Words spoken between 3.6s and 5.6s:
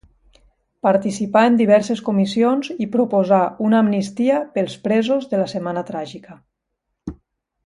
una amnistia pels presos de la